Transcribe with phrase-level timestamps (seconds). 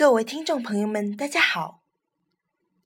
[0.00, 1.82] 各位听众朋友们，大家好，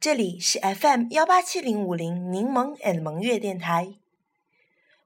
[0.00, 3.94] 这里是 FM 幺八七零五零柠檬 and 萌月电台，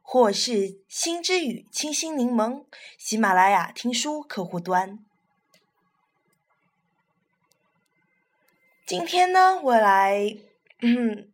[0.01, 2.65] 或是心之语清新柠檬
[2.97, 4.99] 喜马拉雅听书客户端。
[8.87, 10.35] 今天呢，我来，
[10.81, 11.31] 嗯，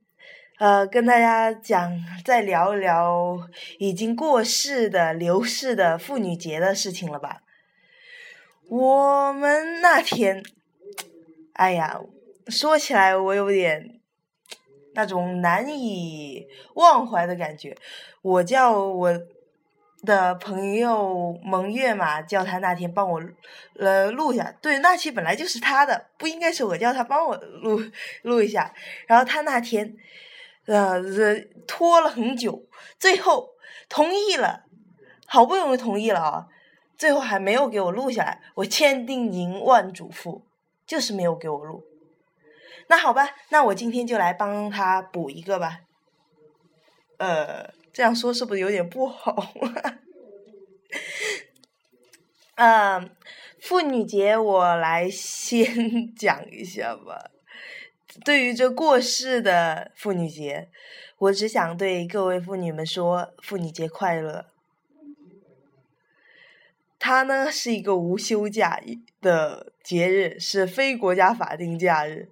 [0.58, 3.48] 呃，跟大家讲，再聊一聊
[3.78, 7.42] 已经过世的、流逝的妇女节的事情了吧。
[8.66, 10.42] 我们那天，
[11.54, 12.00] 哎呀，
[12.48, 14.00] 说起来我有点
[14.94, 17.76] 那种难以忘怀的感觉。
[18.22, 19.12] 我叫我
[20.02, 23.22] 的朋友蒙月嘛，叫他那天帮我
[23.78, 24.52] 呃录下。
[24.60, 27.80] 对，那期本来就是他的，不应该是我叫他帮我录
[28.22, 28.74] 录一下。
[29.06, 29.96] 然后他那天
[30.66, 31.00] 呃
[31.66, 32.64] 拖了很久，
[32.98, 33.50] 最后
[33.88, 34.64] 同意了，
[35.26, 36.46] 好不容易同意了啊。
[36.98, 40.42] 最后还没有给我录下来，我千叮咛万嘱咐，
[40.86, 41.84] 就是没有给我录。
[42.88, 45.80] 那好吧，那我今天就来帮他补一个吧。
[47.18, 49.54] 呃，这样说是不是有点不好？
[52.56, 53.10] 嗯，
[53.60, 57.30] 妇女节我来先讲一下吧。
[58.24, 60.68] 对于这过世的妇女节，
[61.18, 64.46] 我只想对各位妇女们说：妇女节快乐。
[66.98, 68.80] 它呢是一个无休假
[69.20, 72.30] 的节日，是非国家法定假日。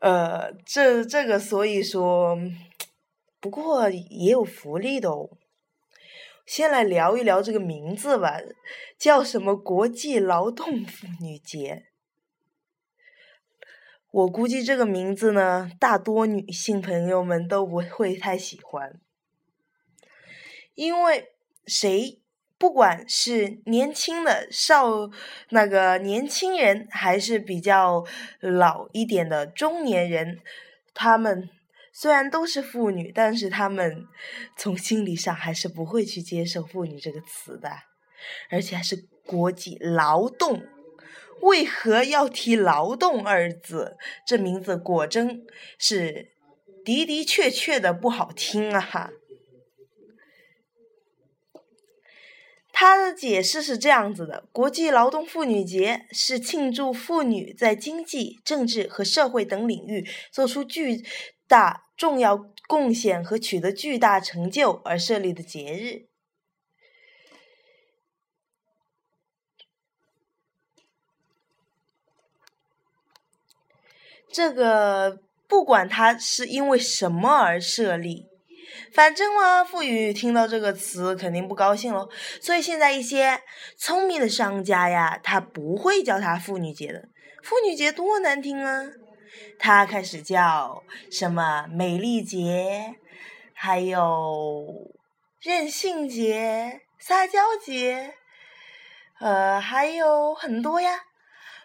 [0.00, 2.38] 呃，这这个所以说，
[3.38, 5.30] 不过也有福利的哦。
[6.46, 8.40] 先来聊一聊这个名字吧，
[8.98, 11.84] 叫什么国际劳动妇女节？
[14.10, 18.98] 我估计这个名字呢，大多女性朋友们都不会太喜欢，
[20.74, 21.32] 因为
[21.66, 22.18] 谁？
[22.58, 25.08] 不管是年轻的少
[25.50, 28.04] 那个年轻人，还是比较
[28.40, 30.40] 老一点的中年人，
[30.92, 31.48] 他们
[31.92, 34.04] 虽然都是妇女，但是他们
[34.56, 37.70] 从心理上还是不会去接受“妇女”这个词的，
[38.50, 40.66] 而且还是国际劳动。
[41.40, 43.96] 为何要提“劳动”二字？
[44.26, 45.46] 这名字果真
[45.78, 46.32] 是
[46.84, 48.80] 的的确确的不好听啊！
[48.80, 49.12] 哈。
[52.80, 61.04] 他的解释是这样子的：国际劳动妇女节是庆祝妇女在经济、政治和社会等领域做出巨
[61.48, 62.36] 大重要
[62.68, 66.06] 贡献和取得巨大成就而设立的节日。
[74.30, 75.18] 这个
[75.48, 78.37] 不管它是因为什么而设立。
[78.92, 82.08] 反正嘛，妇女听到这个词肯定不高兴喽。
[82.40, 83.40] 所以现在一些
[83.76, 87.08] 聪明的商家呀，他不会叫它妇女节的。
[87.42, 88.84] 妇女节多难听啊！
[89.58, 92.96] 他开始叫什么美丽节，
[93.54, 94.92] 还有
[95.40, 98.14] 任性节、撒娇节，
[99.20, 101.04] 呃，还有很多呀。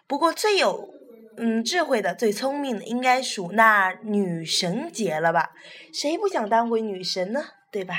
[0.06, 0.92] 不过最有。
[1.36, 5.50] 嗯，智慧的、最聪明的，应该属那女神节了吧？
[5.92, 7.44] 谁不想当回女神呢？
[7.72, 7.96] 对吧？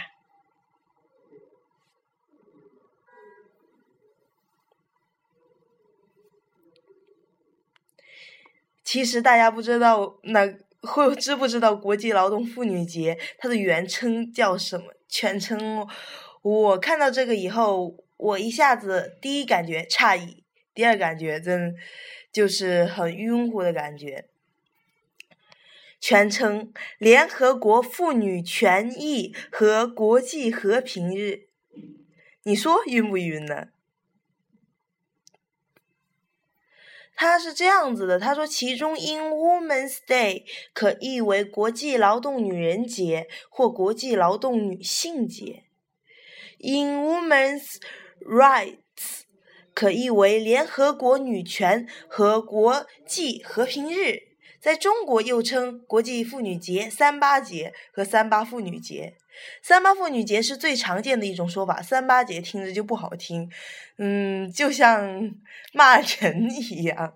[8.85, 10.47] 其实大家不知道，那
[10.79, 14.93] 会知不知道国际劳动妇女节它的原称叫什么？
[15.09, 15.85] 全称？
[16.41, 20.44] 我看到这个以后，我一下子第一感觉诧异，
[20.75, 21.75] 第二感觉真。
[22.35, 24.27] 就是很晕乎的感觉。
[26.01, 31.47] 全称：联合国妇女权益和国际和平日。
[32.43, 33.69] 你说晕不晕呢？
[37.15, 40.43] 他是这样子的，他说其中 “in Women's Day”
[40.73, 45.63] 可译为国际劳动女人节或国际劳动女性节
[46.59, 47.77] ；in Women's
[48.19, 49.24] Rights。
[49.75, 54.21] 可译为联合国女权和国际和平日，
[54.61, 59.17] 在中国又称国际妇女节、三八节和三八妇女节。
[59.61, 63.51] 三八妇女节是最常见的一种说法，三八节听着就不好听，
[63.97, 65.29] 嗯，就像
[65.73, 67.13] 骂人一样。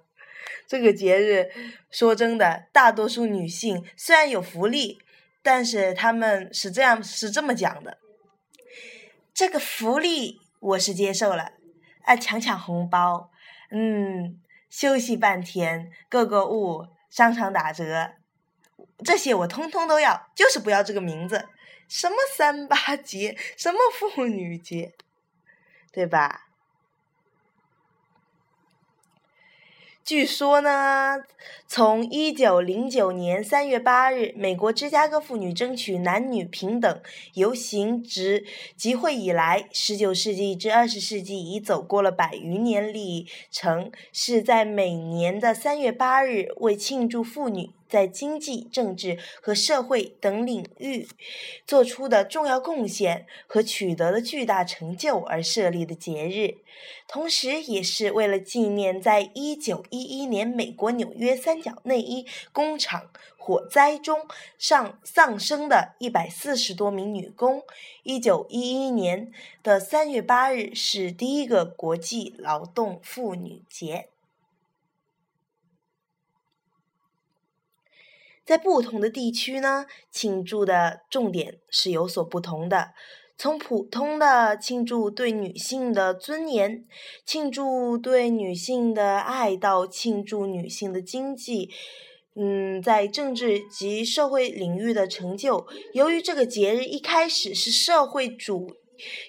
[0.68, 1.50] 这个节日，
[1.90, 5.00] 说真的，大多数女性虽然有福利，
[5.42, 7.98] 但是他们是这样是这么讲的：
[9.34, 11.54] 这个福利我是接受了。
[12.04, 13.31] 啊抢抢红包，
[13.72, 18.12] 嗯，休息半天，购购物，商场打折，
[19.04, 21.50] 这些我通通都要，就是不要这个名字，
[21.88, 24.94] 什么三八节，什么妇女节，
[25.92, 26.49] 对吧？
[30.10, 31.18] 据说呢，
[31.68, 37.00] 从一九零九年三月八日美国芝加哥妇女争取男女平等
[37.36, 38.44] 游行之
[38.76, 47.70] 集会以来，十九世纪至二十世纪已走过了百余年历程，是在每年的三月八日为庆祝妇女。
[47.90, 51.08] 在经济、政治和社会等领域
[51.66, 56.58] 做出的重要贡献和取得的巨大成就而设立的节日，
[57.08, 64.28] 同时也是为了纪念在1911年美国纽约三角内衣工厂火灾中
[64.58, 67.64] 上丧生的一百四十多名女工。
[68.04, 69.32] 1911年
[69.64, 74.10] 的3月8日是第一个国际劳动妇女节。
[78.50, 82.94] 在不同的地区呢，庆祝的重点是有所不同的。
[83.38, 86.84] 从普通的庆祝对女性的尊严，
[87.24, 91.69] 庆祝对女性的爱，到庆祝女性的经济，
[92.36, 95.68] 嗯，在政治及社会领域的成就。
[95.94, 98.72] 由于这个节日一开始是社会主。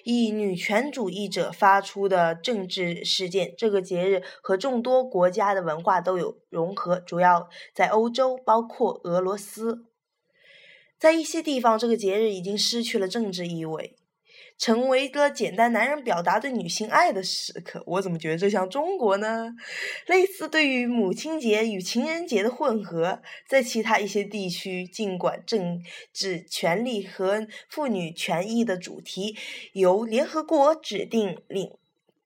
[0.03, 9.85] 以女权主义者发出的政治事件，这个节日和众多国家的文化都有融合，主要在欧洲，包括俄罗斯。
[10.99, 13.95] 在一些地方，这个节日已经失去了政治意味。
[14.61, 19.55] 成为一个简单男人表达对女性爱的时刻，我怎么觉得这像中国呢？
[20.05, 25.81] 类似对于母亲节与情人节的混合，在其他一些地区，尽管政
[26.13, 29.35] 治权利和妇女权益的主题
[29.73, 31.75] 由联合国指定，领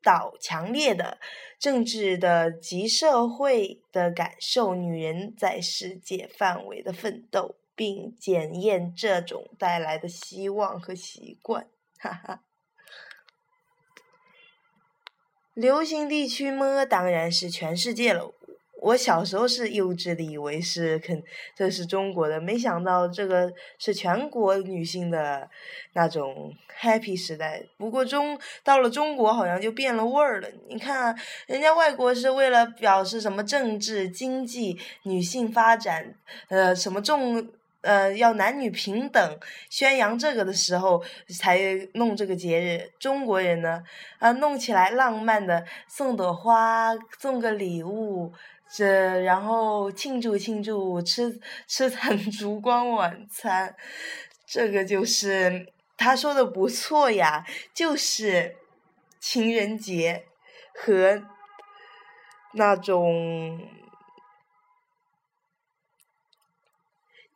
[0.03, 1.17] 导强烈的
[1.57, 11.67] 政治的及社会的感受，女人在世界范围的奋斗，并检验这种带来的希望和习惯。
[15.53, 16.85] 流行地区么？
[16.85, 18.31] 当然是全世界了。
[18.81, 21.23] 我小时候是幼稚的，以为是肯
[21.55, 25.49] 这是中国的，没想到这个是全国女性的
[25.93, 27.63] 那种 happy 时代。
[27.77, 30.47] 不过中到了中国，好像就变了味儿了。
[30.67, 31.17] 你看，
[31.47, 36.13] 人家外国是为了表示什么政治、经济、女性发展，
[36.49, 37.49] 呃，什么重。
[37.85, 39.39] 呃，要男女平等，
[39.69, 41.59] 宣扬这个的时候才
[41.93, 42.91] 弄这个节日。
[42.99, 43.83] 中国人呢，
[44.17, 48.33] 啊，弄起来浪漫的，送朵花，送个礼物，
[48.67, 53.75] 这然后庆祝庆祝，吃吃餐烛光晚餐，
[54.47, 58.55] 这个就是他说的不错呀，就是
[59.19, 60.25] 情人节
[60.73, 61.21] 和
[62.53, 63.61] 那种。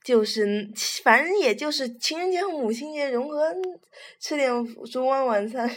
[0.10, 0.68] 就是，
[1.04, 3.56] 反正也就是情人节和母亲节融合，
[4.20, 4.50] 吃点
[4.92, 5.70] 烛光晚餐。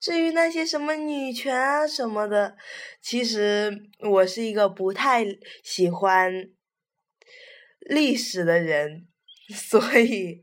[0.00, 2.56] 至于那些什么女权啊什么的，
[3.00, 5.24] 其实我是一个不太
[5.62, 6.50] 喜欢
[7.78, 9.06] 历史的人，
[9.54, 10.42] 所以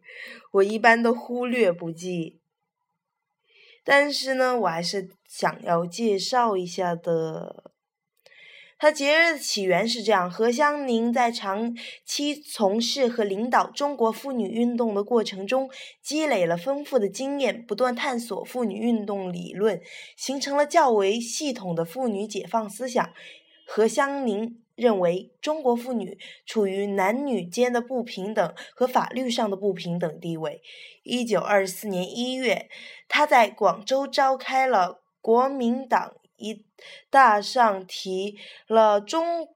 [0.54, 2.40] 我一般都忽略不计。
[3.84, 7.73] 但是呢，我还是想要介绍一下的。
[8.84, 15.70] 它节日的起源是这样：何香凝在长期从事和领导中国妇女运动的过程中，
[16.02, 19.82] 积累了丰富的经验，不断探索妇女运动理论，
[20.18, 23.10] 形成了较为系统的妇女解放思想。
[23.66, 30.62] 何香凝认为，中国妇女处于男女间的不平等和法律上的不平等地位。
[31.04, 32.68] 一九二四年一月，
[33.08, 36.16] 她在广州召开了国民党。
[36.44, 36.66] 一
[37.10, 39.48] 大上提了中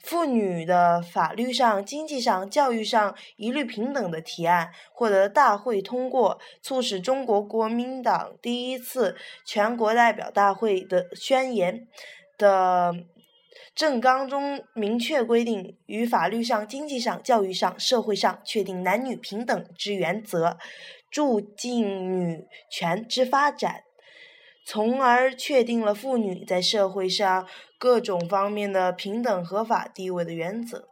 [0.00, 11.88] 妇女的法律上、经济上、教育上一律平等的提案，获得大会通过，促使中国国民党第一次全国代表大会的宣言
[12.38, 12.94] 的
[13.74, 20.58] 政纲中明确规定，于法律上、经济上、教育上、社会上确定男女平等之原则，
[21.10, 23.84] 促进女权之发展。
[24.64, 27.46] 从而确定了妇女在社会上
[27.78, 30.88] 各种方面的平等合法地位的原则。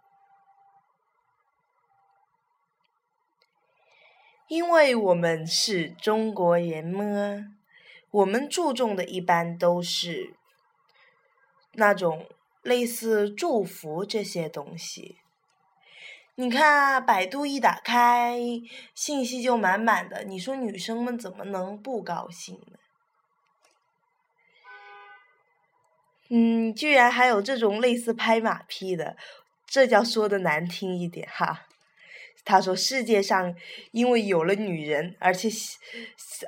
[4.48, 7.54] 因为我们是中国人嘛，
[8.10, 10.34] 我们注重的一般都是
[11.74, 12.26] 那种
[12.62, 15.18] 类似祝福这些东西。
[16.34, 18.40] 你看，百度一打开，
[18.92, 22.79] 信息就满满的，你说女生们怎么能不高兴呢？
[26.30, 29.16] 嗯，居然还有这种类似拍马屁的，
[29.66, 31.66] 这叫说的难听一点哈。
[32.42, 33.54] 他说：“世界上
[33.90, 35.49] 因为有了女人，而且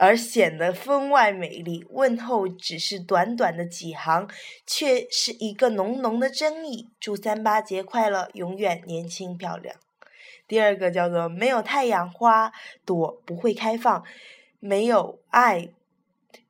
[0.01, 1.85] 而显得分外美丽。
[1.91, 4.27] 问候只是短短的几行，
[4.67, 6.89] 却是一个浓浓的真意。
[6.99, 9.77] 祝三八节快乐，永远年轻漂亮。”
[10.49, 12.53] 第二个叫做“没有太阳花
[12.87, 14.03] 朵不会开放，
[14.61, 15.69] 没有爱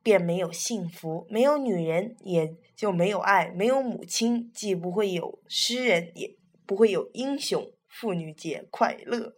[0.01, 6.35] 便没有幸福，没有女人也就没有爱，没有母亲既不会有诗人，也
[6.65, 7.71] 不会有英雄。
[7.87, 9.35] 妇女节快乐！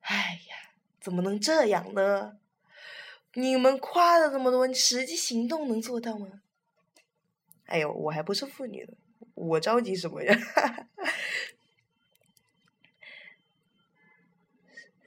[0.00, 2.38] 哎呀，怎么能这样呢？
[3.34, 6.40] 你们夸的这么多，实际行动能做到吗？
[7.66, 8.94] 哎呦，我还不是妇女呢，
[9.34, 10.34] 我着急什么呀？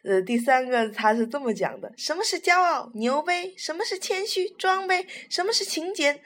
[0.06, 2.92] 呃，第三个他是这么讲的：什么是骄傲？
[2.94, 3.54] 牛呗？
[3.58, 4.48] 什么是谦虚？
[4.52, 5.08] 装呗？
[5.30, 6.22] 什么是勤俭？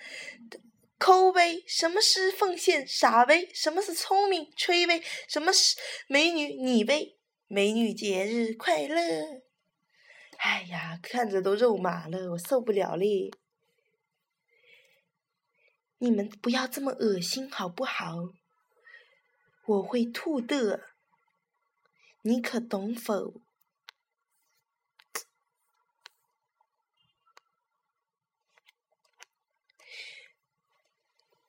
[0.98, 1.64] 抠呗？
[1.66, 2.86] 什么是奉献？
[2.86, 3.48] 傻呗？
[3.54, 4.52] 什么是聪明？
[4.58, 5.02] 吹呗？
[5.30, 6.56] 什么是美女？
[6.56, 7.16] 你呗？
[7.48, 9.42] 美女节日快乐！
[10.40, 13.32] 哎呀，看着都肉麻了，我受不了嘞！
[16.00, 18.34] 你们不要这么恶心好不好？
[19.66, 20.82] 我会吐的，
[22.24, 23.42] 你可懂否？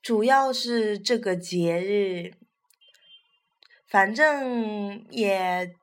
[0.01, 2.33] 主要是这个节日，
[3.87, 5.73] 反正也。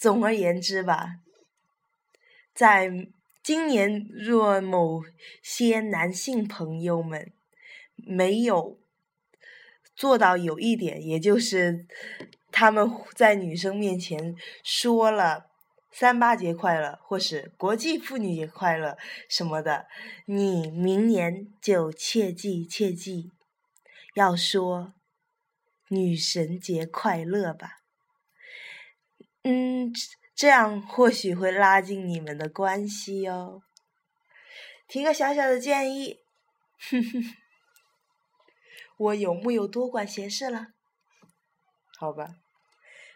[0.00, 1.16] 总而言之吧，
[2.54, 2.88] 在
[3.42, 5.02] 今年若某
[5.42, 7.32] 些男性朋友们
[7.96, 8.78] 没有
[9.96, 11.84] 做到有一点，也就是
[12.52, 15.50] 他们在女生面前说了
[15.90, 18.96] “三八节快乐”或是“国际妇女节快乐”
[19.28, 19.86] 什么的，
[20.26, 23.32] 你明年就切记切记，
[24.14, 24.94] 要说
[25.88, 27.78] “女神节快乐”吧。
[29.42, 29.92] 嗯，
[30.34, 33.62] 这样或许会拉近你们的关系哟。
[34.86, 36.18] 提个小小的建议，
[36.90, 37.22] 哼哼，
[38.98, 40.68] 我有木有多管闲事了？
[41.98, 42.36] 好吧，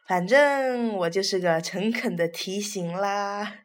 [0.06, 3.60] 反正我就是个诚恳的提醒啦。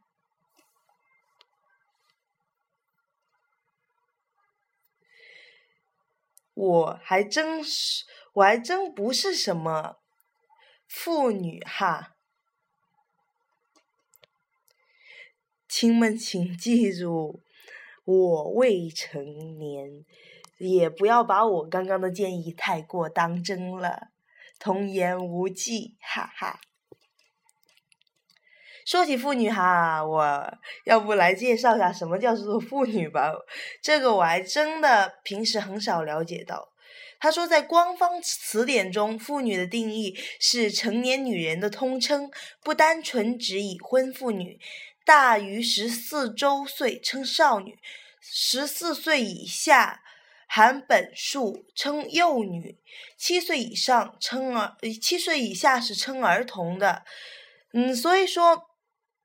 [6.54, 9.98] 我还真是，我还真不是什么
[10.88, 12.16] 妇女哈。
[15.68, 17.44] 亲们，请记住，
[18.06, 20.04] 我未成年，
[20.58, 24.12] 也不要把我刚刚的建议太过当真了。
[24.60, 26.60] 童言无忌，哈哈。
[28.86, 33.34] 说起妇女哈，我要不来介绍一下什么叫做妇女吧？
[33.82, 36.70] 这个我还真的平时很少了解到。
[37.20, 42.32] 他说，在官方词典中，妇女的定义是成年女人的通称，
[42.64, 44.60] 不单纯指已婚妇女。
[45.04, 47.78] 大于十四周岁称少女，
[48.22, 50.02] 十四岁以下
[50.48, 52.78] 含本数称幼女，
[53.18, 57.04] 七岁以上称儿，七岁以下是称儿童的。
[57.74, 58.64] 嗯，所以说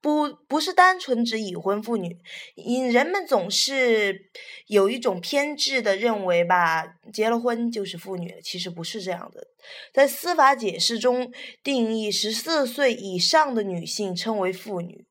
[0.00, 2.18] 不不是单纯指已婚妇女，
[2.56, 4.30] 因人们总是
[4.66, 9.46] 有一种偏执的认为吧，结了婚就是妇女，其实不是这样的。
[9.94, 15.06] 在司法解释中定义十四岁以上的女性称为妇女。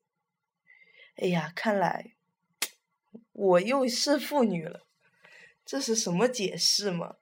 [1.16, 2.12] 哎呀，看来
[3.32, 4.86] 我又是妇女了，
[5.72, 7.14] 这是什么解释吗？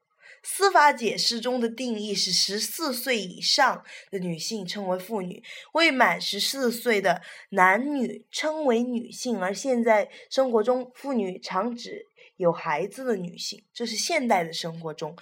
[0.43, 5.41] 司法解释中的定义是十四岁以上的女性称为妇女，
[5.75, 12.05] 未满十四岁的男女称为女性，而现在生活中，妇女常指
[12.39, 15.17] 有孩子的女性，这是现代的生活中。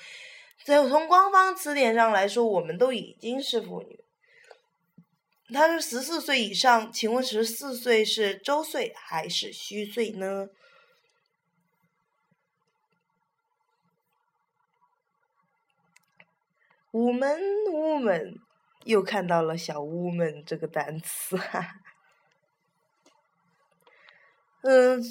[0.64, 4.00] 在从官方词典上来说，我们都已经是妇女。
[5.52, 10.48] 他说十四岁以上，请问十四岁是周岁还是虚岁呢？
[16.92, 17.38] 屋门
[17.72, 18.36] 屋门，
[18.84, 21.66] 又看到了小屋门这个单词哈。
[24.62, 25.02] 嗯，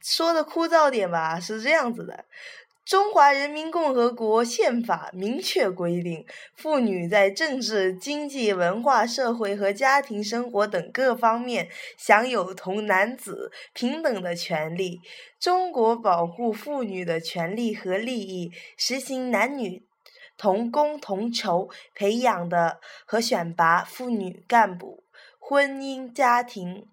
[0.00, 2.24] 说的枯燥点吧，是这样子的。
[2.84, 15.00] 中华人民共和国宪法明确规定，妇女在政治、经济、文化、社会和家庭生活等各方面享有同男子平等的权利。
[15.40, 19.82] 中国保护妇女的权利和利益，实行男女
[20.36, 25.04] 同工同酬培养的和选拔妇女干部，
[25.38, 26.86] 婚姻家庭。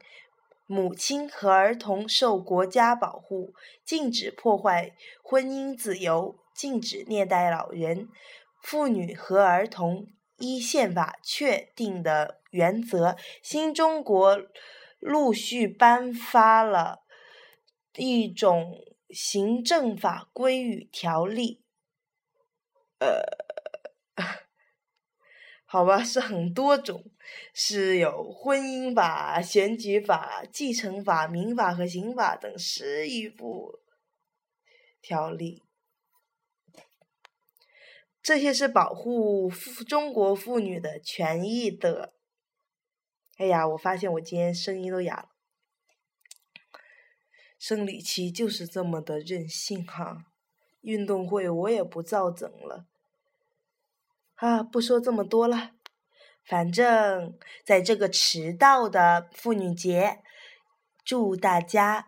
[0.68, 8.08] 母亲和儿童受国家保护，禁止破坏婚姻自由，禁止虐待老人、
[8.64, 10.08] 妇女和儿童，
[10.38, 14.42] 依宪法确定的原则，新中国
[15.00, 17.02] 陆续颁发了
[17.98, 18.80] 一种
[19.10, 21.60] 行政法规与条例。
[23.02, 23.20] 呃，
[25.66, 27.04] 好吧，是很多种，
[27.52, 33.80] 是有婚姻法、选举法、继承法、民法和刑法等十余部
[35.02, 35.64] 条例。
[38.22, 42.14] 这些是保护妇中国妇女的权益的。
[43.38, 45.30] 哎呀，我发现我今天声音都哑了。
[47.58, 50.26] 生理期就是这么的任性哈，
[50.82, 52.86] 运动会我也不造整了。
[54.42, 55.70] 啊，不说这么多了，
[56.44, 60.24] 反正在这个迟到的妇女节，
[61.06, 62.08] 祝大家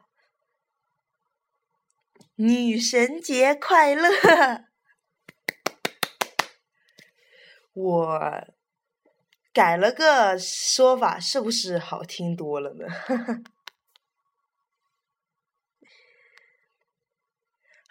[2.37, 4.09] 女神节快乐！
[7.73, 8.47] 我
[9.53, 12.87] 改了个说法，是不是好听多了呢？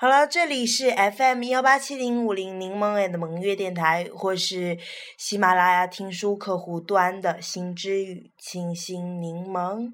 [0.02, 4.76] 好了，这里是 FM 幺八七零五零柠檬 and 萌月电台，或是
[5.16, 9.92] 喜马拉雅听书客户端的心之语清新柠檬，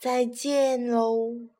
[0.00, 1.57] 再见喽。